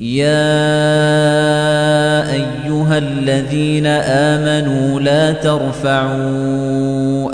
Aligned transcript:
يا 0.00 0.32
أيها 2.32 2.98
الذين 2.98 3.86
آمنوا 3.86 5.00
لا 5.00 5.32
ترفعوا 5.32 6.48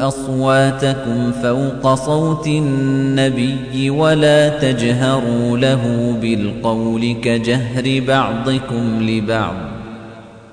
أصواتكم 0.08 1.32
فوق 1.42 1.94
صوت 1.94 2.46
النبي 2.46 3.90
ولا 3.90 4.48
تجهروا 4.48 5.58
له 5.58 6.14
بالقول 6.20 7.16
كجهر 7.22 8.02
بعضكم 8.08 9.08
لبعض. 9.08 9.73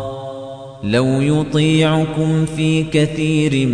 لو 0.83 1.21
يطيعكم 1.21 2.45
في 2.45 2.83
كثير 2.83 3.67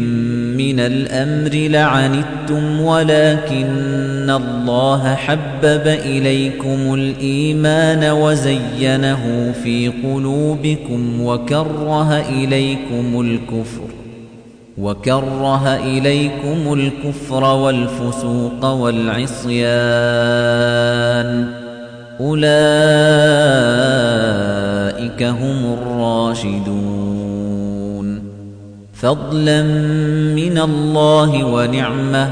من 0.57 0.79
الأمر 0.79 1.69
لعنتم 1.69 2.81
ولكن 2.81 4.29
الله 4.29 5.15
حبب 5.15 5.87
إليكم 5.87 6.93
الإيمان 6.93 8.11
وزينه 8.11 9.53
في 9.63 9.87
قلوبكم 9.87 11.21
وكره 11.21 12.19
إليكم 12.19 13.21
الكفر 13.21 13.89
وكره 14.77 15.75
إليكم 15.75 16.73
الكفر 16.73 17.43
والفسوق 17.43 18.65
والعصيان. 18.65 19.67
أولئك 22.19 22.47
هم 25.23 25.73
الراشدون. 25.73 26.87
فضلا 28.93 29.63
من 30.35 30.57
الله 30.57 31.45
ونعمة 31.45 32.29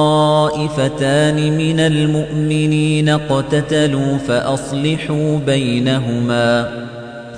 من 1.58 1.80
المؤمنين 1.80 3.10
اقتتلوا 3.10 4.18
فأصلحوا 4.18 5.38
بينهما. 5.46 6.85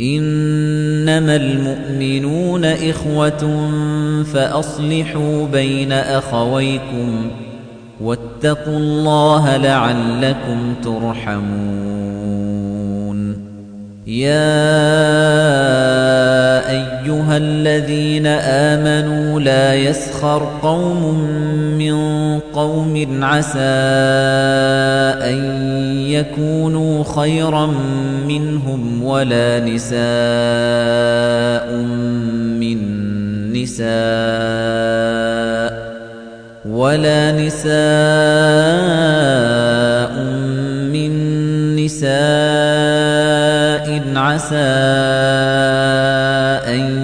إنما 0.00 1.36
المؤمنون 1.36 2.64
إخوة 2.64 3.70
فأصلحوا 4.32 5.46
بين 5.46 5.92
أخويكم 5.92 7.30
واتقوا 8.00 8.76
الله 8.78 9.56
لعلكم 9.56 10.74
ترحمون. 10.84 11.84
يا 14.06 14.54
أيها 16.70 17.36
الذين 17.36 18.26
آمنوا 18.26 19.13
لا 19.40 19.74
يسخر 19.74 20.58
قوم 20.62 21.14
من 21.78 21.94
قوم 22.40 23.24
عسى 23.24 23.58
أن 25.30 25.64
يكونوا 26.06 27.04
خيرا 27.04 27.66
منهم 28.28 29.04
ولا 29.04 29.60
نساء 29.60 29.96
من 32.60 32.78
نساء 33.52 33.94
ولا 36.68 37.32
نساء 37.32 37.74
من 40.92 41.12
نساء 41.76 42.14
عسى 44.16 44.56
أن 46.74 47.03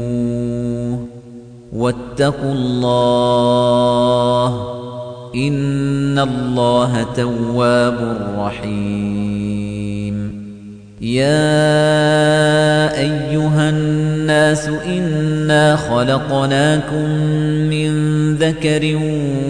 واتقوا 1.73 2.51
الله 2.51 4.47
إن 5.35 6.19
الله 6.19 7.05
تواب 7.15 8.17
رحيم. 8.37 9.91
يا 11.01 11.41
أيها 12.97 13.69
الناس 13.69 14.69
إنا 14.85 15.75
خلقناكم 15.75 17.09
من 17.69 17.91
ذكر 18.35 18.99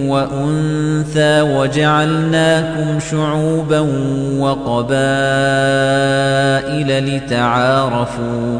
وأنثى 0.07 1.41
وجعلناكم 1.41 2.99
شعوبا 3.11 3.79
وقبائل 4.39 5.05
لتعارفوا 7.15 8.59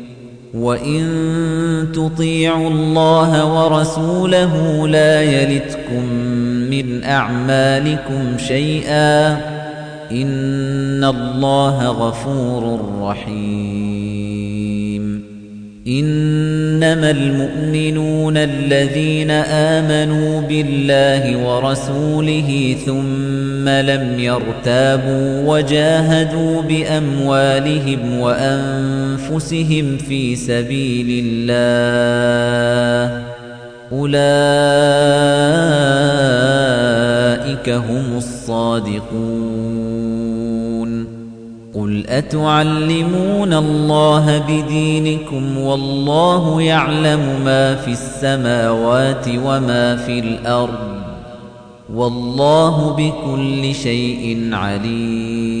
وَإِن 0.53 1.01
تُطِيعُوا 1.95 2.69
اللَّهَ 2.69 3.53
وَرَسُولَهُ 3.53 4.87
لَا 4.87 5.21
يَلِتْكُم 5.21 6.03
مِّنْ 6.69 7.03
أَعْمَالِكُمْ 7.03 8.37
شَيْئًا 8.37 9.31
إِنَّ 10.11 11.03
اللَّهَ 11.03 11.87
غَفُورٌ 11.87 12.89
رَّحِيمٌ 13.01 14.30
إِنَّمَا 15.87 17.11
الْمُؤْمِنُونَ 17.11 18.37
الَّذِينَ 18.37 19.31
آمَنُوا 19.31 20.41
بِاللَّهِ 20.41 21.47
وَرَسُولِهِ 21.47 22.75
ثُمَّ 22.85 23.69
لَمْ 23.69 24.19
يَرْتَابُوا 24.19 25.53
وَجَاهَدُوا 25.53 26.61
بِأَمْوَالِهِمْ 26.61 28.19
وَأَنفُسِهِمْ 28.19 29.97
فِي 29.97 30.35
سَبِيلِ 30.35 31.25
اللَّهِ 31.25 33.23
أُولَئِكَ 33.91 34.60
أَتُعَلِّمُونَ 42.11 43.53
اللَّهَ 43.53 44.43
بِدِينِكُمْ 44.47 45.57
وَاللَّهُ 45.57 46.61
يَعْلَمُ 46.61 47.41
مَا 47.45 47.75
فِي 47.75 47.91
السَّمَاوَاتِ 47.91 49.27
وَمَا 49.27 49.95
في 49.95 50.19
الْأَرْضِ 50.19 51.01
وَاللَّهُ 51.93 52.95
بِكُلِّ 52.99 53.75
شَيْءٍ 53.75 54.49
عَلِيمٌ. 54.53 55.60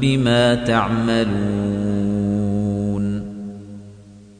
بِمَا 0.00 0.54
تَعْمَلُونَ 0.54 1.85